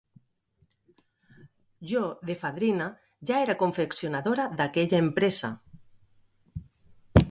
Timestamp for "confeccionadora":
3.63-4.49